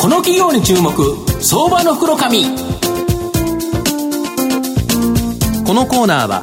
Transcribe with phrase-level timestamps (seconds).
[0.00, 0.90] この企業に注目
[1.42, 2.44] 相場の袋紙。
[5.66, 6.42] このコーナーは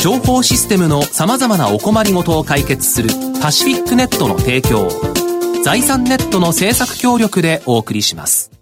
[0.00, 3.08] 情報システムのさまざまなお困りごとを解決する
[3.42, 4.88] パシフィックネットの提供
[5.64, 8.52] 財産ネットの政策協力でお送りします。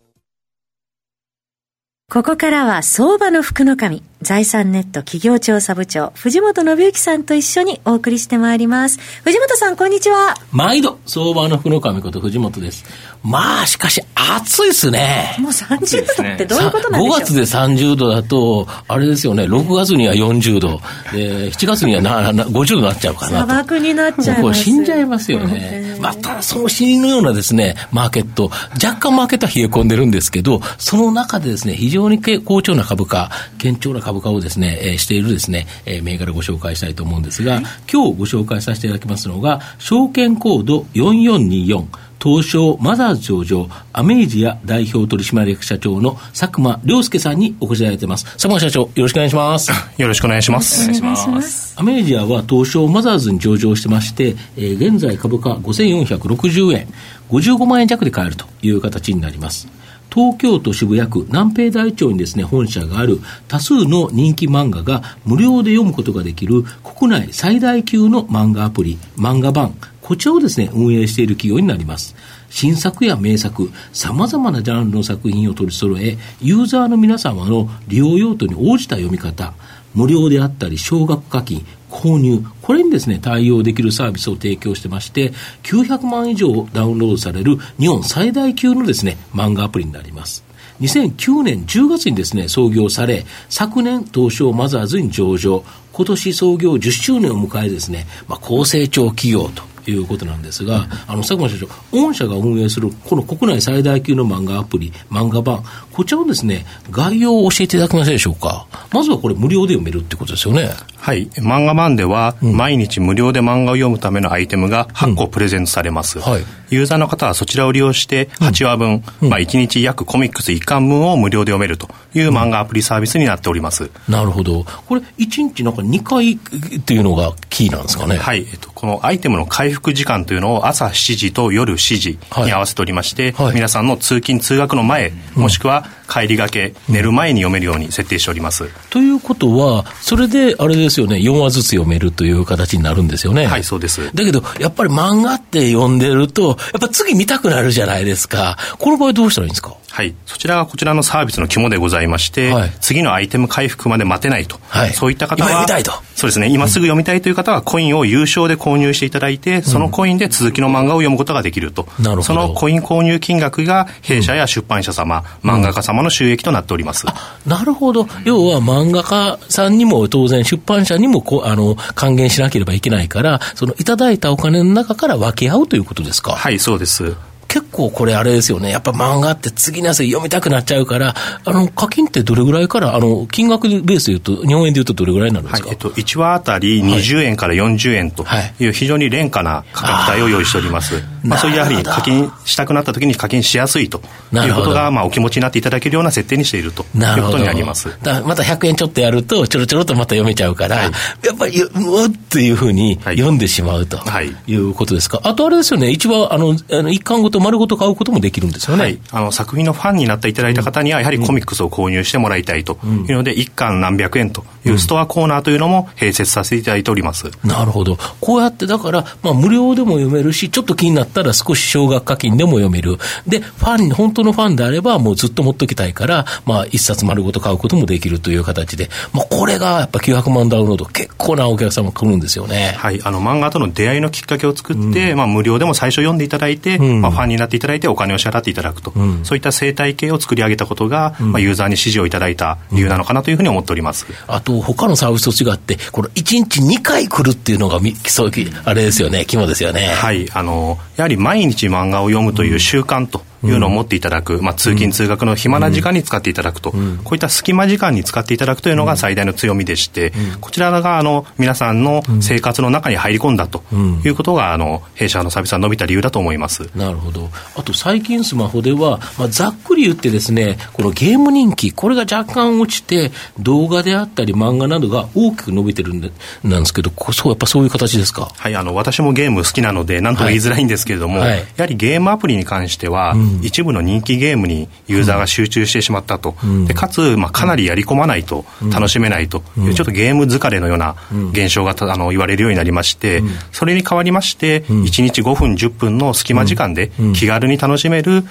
[2.11, 9.01] ここからは相場の福の神財産ネット企業調査部長、藤本信之さんと一緒にお送りしてまいります。
[9.25, 10.35] 藤本さん、こんにちは。
[10.53, 12.85] 毎度、相場の福の神こと藤本です。
[13.23, 15.37] まあ、しかし、暑いですね。
[15.39, 20.81] もう30度ってどういうことなんでしょう、ね、5月で30度だと、あれですよね、6月には40度、
[21.13, 24.65] で7月にはなな50度になっちゃうかな砂漠になっちゃいます。
[24.65, 25.97] 死んじゃいますよね。
[25.99, 28.51] また、その死ぬようなですね、マーケット、
[28.83, 33.31] 若干マーケットは冷え込んでるんですけど、その中でですね、非常に好調な株価、
[33.63, 41.87] 堅調な株価をですね、えー、しているですね、えー、銘柄ご紹介したいと思うんですが、はい、今日ご紹介させていただきますのが、証券コード4424、
[42.23, 48.25] 東証マザーズ上場、アメージア代表取締役社長の佐久間良介さんにお越しいただいています。
[48.25, 49.71] 佐久間社長、よろしくお願いします。
[49.97, 50.83] よろしくお願いします。
[50.83, 51.75] お願いします。
[51.79, 56.89] アメージアは東証マザーズに上場してまして、えー、現在株価5460円、
[57.31, 59.67] 55万円弱で買えるという形になります。
[60.13, 72.17] 東京都渋谷区南平台町にですね、本社がある多数の人気漫画が無料で読むことができる国内最大級の漫画アプリ、漫画版、こちらをですね、運営している企業になります。
[72.51, 79.55] 新作や名作、様々なジャンルの作品を取り揃え、ユーザーの皆様の利用用途に応じた読み方、
[79.95, 85.33] 無料であったり、少額課金、購入、これにですね、対応できるサービスを提供してまして、
[85.65, 90.45] 900万以上ダウンロードされる日本最大級のですね、漫画アプリになります。
[90.81, 95.63] 2009年10月にですね、創業され、昨年東証マザーズに上場、
[95.93, 105.63] 今年創業10周年を迎えですね、まあ、高成長企業ということなんですが、あの佐久間社長、御社が運営するこの国内最大級の漫画アプリ、漫画版、
[105.93, 108.67] こちらをですね、概要を教えていただけますでしょうか？
[108.93, 110.71] まずはこれ無料で読めるってことですよね。
[110.97, 111.29] はい。
[111.37, 116.19] 漫画版では、毎日無料で漫画を読むためのアイテムが8個プレゼントされます。
[116.19, 123.91] うんはい、ユーザーの方はそちらを利用して8話分、うん、まあ1日約コミックス1巻分を無料で読めるという漫画アプリサービスになっております。
[124.09, 124.65] なるほど。
[124.87, 126.39] これ1日なんか2回っ
[126.85, 128.17] ていうのがキーなんですかね？
[128.17, 128.47] はい。
[128.51, 133.47] えっと、このアイテムの回復時間というのを朝7時と夜7時に合わせておりまして、はい。
[133.47, 138.69] はい、皆さんの通勤通学の前、もしくは帰りがけ、寝る前に読めるように設定しております。
[138.91, 143.47] ということは、それであれですよね、4話ずつ読めるという形になるんですよね。
[143.47, 144.11] はい、そうです。
[144.15, 148.59] だけど、やっぱり漫画って読んでると、やっぱ次見たくなるじゃないですか。
[148.79, 149.75] この場合どうしたらいいんですか？
[149.91, 150.15] はい。
[150.25, 154.61] そちらがこちらのサービスの肝でございまして、はい、次のアイテム回復まで待てないと。
[154.69, 155.93] はい、そういった方は、今読みたいと。
[156.15, 156.49] そうですね。
[156.49, 161.89] 今すぐ読みたいという方は、コインを有償で購入していただいて、そのコインで続きの漫画を読むことができると。
[161.99, 162.23] なるほど。
[162.23, 167.07] そのコイン購入金額が、弊社や出版社様、うん、漫画家様の収益となっております。
[167.47, 168.07] なるほど。
[168.25, 176.33] 要は漫画家さんにも当然出版社にもこあの還元しなければいけないから、そのいただいたお金の中から分け合うということですか？
[176.33, 177.15] はい、そうです。
[177.51, 178.71] 結構これあれですよね。
[178.71, 188.25] やっぱ漫画って次のやつ読みたくなっちゃうから、あの、課金ってどれぐらいから、あの、金額ベースで言うと、日本円で言うとどれぐらいになるんですか、はい、えっと、1話あたり20円から40円と
[188.61, 188.67] い。
[188.69, 191.03] う非常に廉価な価格帯を用意しております。
[191.25, 194.01] まあ、そういうやはり課金したくなった時に課金しやすいと
[194.33, 197.89] いうことが、まあ、お気持ちになっていただけるような設定にしているということになります。
[198.03, 200.93] だまた100円ちょっとやると、ちょろちょろとまた読めちゃうから、はい、
[201.27, 203.99] やっぱり、うっていうふうに読んでしまうと
[204.47, 205.21] いうことですか？
[205.25, 208.83] あとあれですよね、一話、あの、あの一巻ごと丸ごと買うこともできるんですよね。
[208.83, 217.31] はい、あの作品のファンになっていただいた方には、やはりコミックスを購入してもらいたいというので、1巻何百円というストアコーナーというのも併設させていただいております。
[217.45, 217.99] なるほど。
[218.21, 222.99] こうやってだから、まあ、無料でも読めるし、ちょっと気になったら少し少額課金でも読める。
[223.27, 232.75] で、ファン、本当のファンであれば、もうずっと持っときたいから、まあ、一冊丸ごと買うこともできるという形で、まあ、これがやっぱ900万ダウンロード、結構なお客様来るんですよね。
[232.77, 233.01] はい。
[233.03, 244.07] あの、漫画との出会いのきっかけを作って、うん、まあ、無料でも最初読んでいただいて、うん、まあ、ファンになっていただいて、お金を支払っていただくと、うん、そういった生態系を作り上げたことが、まあ、ユーザーに支持をいただいた理由なのかなというふうに思っております。
[244.27, 248.31] あと、他のサービスと違って、この1日2回来るっていうのが、そう
[248.65, 249.87] あれですよね、肝ですよね。
[249.87, 250.29] はい。
[250.33, 256.79] あの、やはり毎日漫画を読むという習慣というのを持っていただく、まあ、通勤通学の暇な時間に使っていただくと、こ
[257.13, 263.63] ういった隙間時間に使っていただくというのが最大の強みでして、こちらがあの皆さんの生活の中に入り込んだと
[264.05, 266.71] いうことが、あの弊社のサービスは伸びた理由だと思います。
[266.75, 276.11] なるほど、あと最近、スマホでは、まあ、ざっくり言ってですね、このゲーム人気、これが若干落ちて、動画であったり、漫画などが大きく伸びてるんで
[276.45, 278.31] なんですけど、そうやっぱそういう形ですか？
[278.37, 286.35] はい、あの私もゲーム好きなので、なんとも言いづらいんですけれども、はい、やはりゲームアプリに関しては、一部の人気ゲームにユーザーが集中してしまったと、
[286.67, 289.43] でかつ、まあ、かなりやり込まないと楽しめないと。
[289.59, 290.97] いう、ちょっとゲーム疲れのような
[291.33, 293.23] 現象があの言われるようになりまして、
[293.53, 298.25] それに代わりまして、1日5分、10分の隙間時間で気軽に楽しめる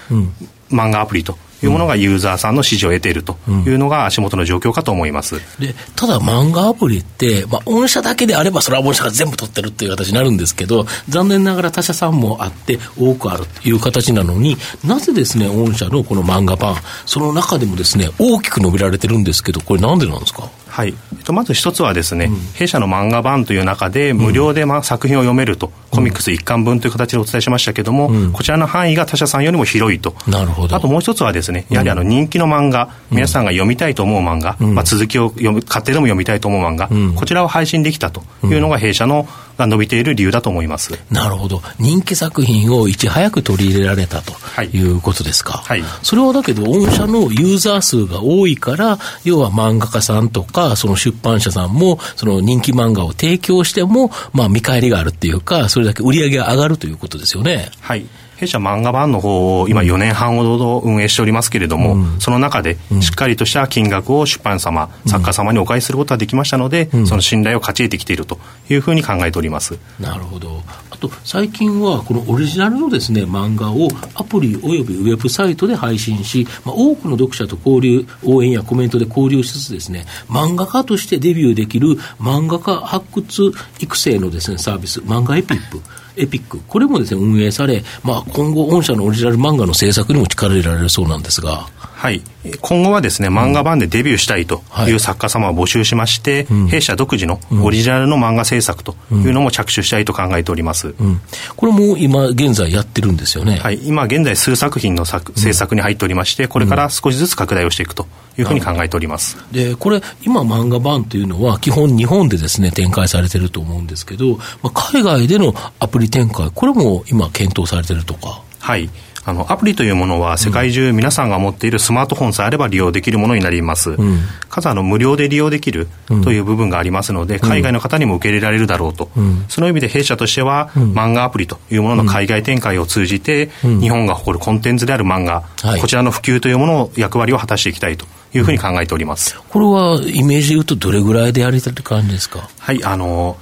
[0.71, 5.41] 漫画アプリというものがユーザーさんの支持を得ているというのが足元の状況かと思います。
[5.59, 16.75] でただ漫画アプリって、まあ、御社だけであればそれは御社が全部取ってるっていう形になるんですけど、残念ながら他社さんもあって多くあるという形なのに、なぜですね、御社のこの漫画版、
[17.05, 20.49] その中でもですね、大きく伸びられてるんですけど、これなんでなんですか？
[20.79, 30.15] はい、えっと、まず一つはですね、うん、弊社の漫画版という中で無料で、まあ、作品を読めると、うん、コミックス一巻分という形でお伝えしましたけども、うん、こちらの範囲が他社さんよりも広いと。
[30.25, 30.77] なるほど。
[30.77, 36.89] あともう一つはですねやはりあの人気の漫画、皆さんが読みたいと思う漫画、まあ、続きを読む買ってでも読みたいと思う漫画、
[37.19, 39.27] こちらを配信できたというのが弊社の
[39.59, 40.97] が伸びている理由だと思います。
[41.11, 41.61] なるほど。
[41.77, 44.33] 人気作品をいち早く取り入れられたと
[44.63, 57.69] いうことですか、はい、それはだけど御社のユーザー数が多いから要は漫画家さんとかその出版社さんもその人気漫画を提供してもまあ見返りがあるっていうかそれだけ売り上げが上がるということですよね。
[57.81, 58.05] はい
[58.39, 68.39] 弊社漫画版の方を今4年半ほど運営しておりますけれども、うん、その中でしっかりとした金額を出版様、うん、作家様にお返しすることができましたので、うん、その信頼を勝ち得てきていると
[68.69, 69.77] いうふうに考えております。
[69.99, 70.63] なるほど。
[70.89, 81.89] あと最近はこのオリジナルのですね漫画をアプリおよびウェブサイトで配信し、まあ、多くの読者と交流応援やコメントで交流しつつですね漫画家としてデビューできる
[82.19, 85.81] 漫画家発掘育成のですねサービス漫画エピップ
[86.19, 91.67] エピック、これもですね、運営され、まあ、今後、御社のオリジナル漫画の制作にも力を入れられるそうなんですが。
[91.99, 92.21] はい。
[92.61, 100.95] 今後はですね、漫画版でデビューしたいという作家様を募集しまして、はい、弊社独自のオリジナルの漫画制作というのも着手したいと考えております。
[100.97, 101.19] うん、
[101.57, 103.57] これも今現在やってるんですよね。
[103.57, 103.85] はい。
[103.85, 108.07] 今現在数作品の作制作に入っておりまして、これから少しずつ拡大をしていくと
[108.37, 109.35] いうふうに考えております。
[109.51, 118.41] で、これ、今漫画版というのは基本日本でですね、展開されてると思うんですけど、まあ、海外でのアプリ展開、これも今検討されてるとか？
[118.59, 118.89] はい。
[119.25, 124.19] あのアプリというものは世界中皆さんが持っているスマートフォンさえあれば利用できるものになります、うん、
[124.49, 125.87] かつあの無料で利用できる
[126.23, 142.49] という部分がありますので、海外の方にも受け入れられるだろうと、うん、その意味で弊社としては、漫画アプリというものの海外展開を通じて、日本が誇るコンテンツである漫画、はい、こちらの普及というものを役割を果たしていきたいというふうに考えております、これはイメージでいうとどれぐらいでやりたいって感じですか？
[142.57, 143.37] はいあの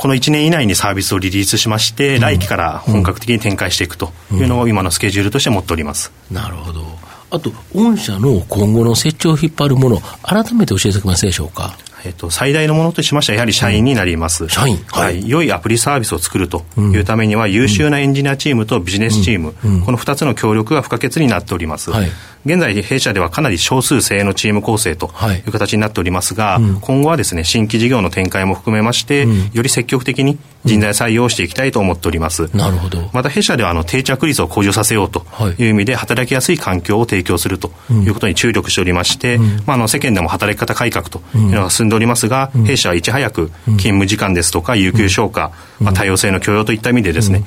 [0.00, 6.10] この1年以内にサービスをリリースしまして、うん、来期から本格的に展開していくというのを今のスケジュールとして持っております。
[6.30, 6.86] なるほど。
[7.30, 11.76] あと、御社の今後の成長を引っ張るもの、改めて教えていただけますでしょうか？
[12.02, 14.48] えっと、最大のものとしましては、やはり社員になります。
[14.48, 19.52] 社員、はい、良いアプリサービスを作るというためには、優秀なエンジニアチームとビジネスチーム、
[19.84, 21.90] この2つの協力が不可欠になっております。
[21.90, 22.10] はい
[22.44, 25.10] 現在弊社ではかなり少数精鋭のチーム構成と
[25.46, 25.48] い。
[25.48, 33.10] う形になっておりますが、はいうん、今後はですね新規事業の展開も含めまして、うん、より積極的に人材採用していきたいと思っております、うん、なるほど。
[33.12, 35.24] また弊社ではあの定着率を向上させようと
[35.58, 35.64] い。
[35.66, 47.44] う意味で、働きやすい環境を提供するということに注力しておりまして、まあ、あの世間でも働き方改革というのが進んでおりますが、弊社はいち早く勤務時間ですとか有給消化、まあ、多様性の許容といった意味でですね、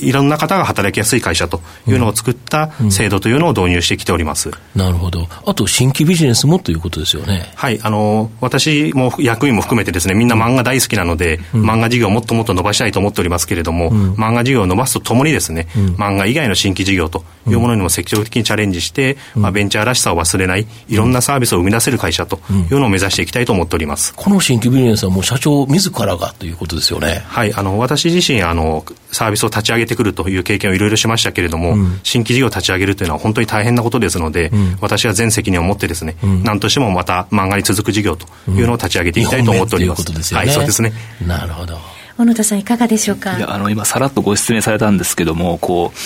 [0.00, 4.29] いろんな方が働きやすい会社というのを作った制度というのを導入してきております、
[4.74, 5.28] なるほどど。
[5.46, 7.50] あと、新規ビジネスもということですよね。
[7.54, 7.80] はい。
[7.82, 24.14] あの、私も役員も含めてですね、みんな漫画大好きなので、うん、漫画事業をもっともっと伸ばしたいと思っておりますけれども、うん、漫画事業を伸ばすとともにですね、うん、漫画以外の新規事業というものにも積極的にチャレンジして、まあ、ベンチャーらしさを忘れない、いろんなサービスを生み出せる会社というのを目指していきたいと思っております。
[24.14, 27.22] この新規ビジネスはもう社長自らがということですよね。
[27.26, 27.54] はい。
[27.54, 40.00] あの、私自身、あの、サービスを立ち上げてくるという経験をいろいろしましたけれども、新規事業を立ち上げるというのは本当に大変なことですので、私は全責任を持ってってですね、うん、何としてもまた漫画に続く事業というのを立ち上げていきたいと思っております。
[40.06, 40.92] うん、すね、はい、そうですね。
[41.26, 41.78] なるほど。
[42.20, 43.38] 小野田さんいかがでしょうか？
[43.38, 45.98] いやあの今さらっとご説明されたんですけども、こう。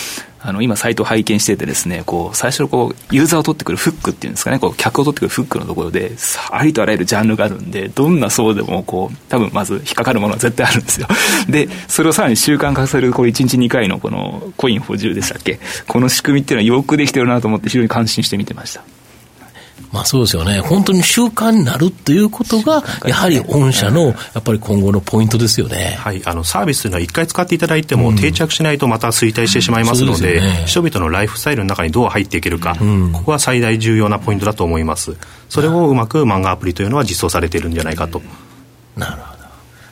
[0.47, 6.11] あの今サイトを拝見しててですねこう最初のこうユーザーを取ってくるフックっていうんですかねこう客を取ってくるフックのところで
[6.51, 11.07] ありとあらゆるジャンルがあるんでどんな層でもこう多分まず引っかかるものは絶対あるんですよ
[11.49, 15.59] でそれをさらに習慣化させるこれ1日2回のこのコイン補充でしたっけ？
[15.87, 18.83] この仕組みっていうのはよくできてるなと思って非常に感心して見てました
[19.95, 20.59] まあそうですよね。
[20.59, 25.95] 本当に習慣になるということが、やはり御社の、やっぱり今後のポイントですよね。
[25.97, 26.21] はい。
[26.25, 35.15] あの、サービスというのは一回使っていただいても、定着しないとまた衰退してしまいますので、うんね、人々のライフスタイルの中にどう入っていけるか、うん、ここは最大重要なポイントだと思います。
[35.47, 38.21] それをうまく漫画アプリというのは実装されているんじゃないかと。
[38.97, 39.34] なるほど。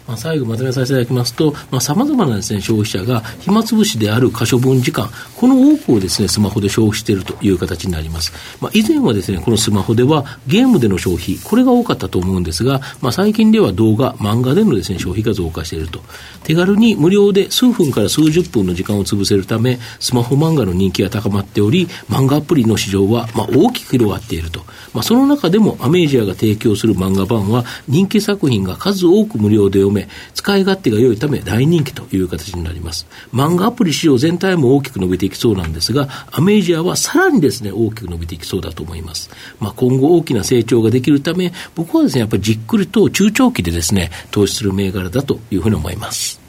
[0.07, 8.33] まあ、最後まとめさせていただきますと、まあ、様々なですね、消費者が暇つぶしである可処分時間、この多くをですね、スマホで消費しているという形になります。
[8.61, 16.01] まあ、以前はですね、このスマホではゲームでの消費、これが多かったと思うんですが、まあ、最近では動画、漫画でのですね、消費が増加していると。
[16.43, 24.61] 手軽に無料で数分から数十分の時間を潰せるため、スマホ漫画の人気が高まっており、漫画アプリの市場は、まあ、大きく広がっていると。
[24.93, 33.07] まあ、その中でもアメージアが提供する漫画版は人気作品が数多く無料で読め、使い勝手が良いため大人気という形になります。
[33.33, 39.29] 漫画アプリ市場全体も大きく伸びていきそうなんですが、アメージアはさらにですね、大きく伸びていきそうだと思います。
[39.59, 46.42] まあ、今後大きな成長ができるため、僕はですね、やっぱりじっくりと中長期でですね、投資する銘柄だというふうに思います。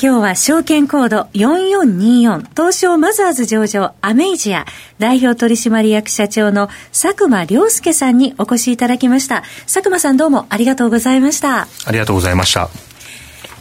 [0.00, 4.66] 今日は証券コード4424東証マザーズ上場アメイジア
[4.98, 9.42] 代表取締役社長の佐久間良介さんにお越しいただきました。
[9.62, 11.68] 佐久間さんどうもありがとうございました。
[11.86, 12.68] ありがとうございました。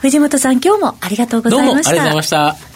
[0.02, 1.72] 藤本さん今日もありがとうございました。
[1.72, 2.74] どうもありがとうございました。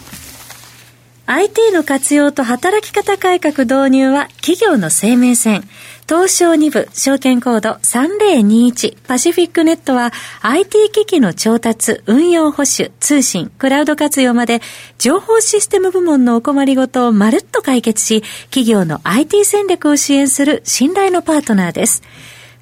[1.30, 5.68] IT の活用と働き方改革導入は企業の生命線。
[6.08, 10.10] 東証2部証券コード3021パシフィックネットは
[10.40, 14.62] IT 機器の調達、運用保守、通信、クラウド活用まで
[14.96, 22.02] 情報システム部門のお困りごとをまるっと解決し、企業の IT 戦略を支援する信頼のパートナーです。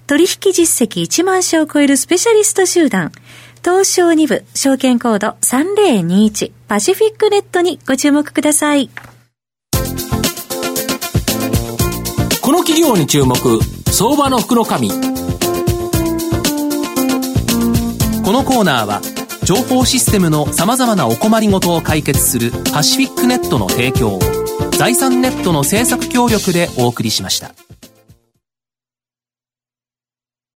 [0.09, 3.13] 取引実績1万社を超えるスペシャリスト集団、
[3.63, 8.91] 東証2部証券コード3021パシフィックネットにご注目ください。
[12.47, 13.35] この企業に注目
[13.91, 14.95] 相場の福の神こ
[18.31, 19.01] のコーナーは
[19.43, 24.21] 情報システムのさまざまなお困りごとを解決するパシフィックネットの提供を
[24.79, 27.66] 財産ネットの政策協力でお送りしました。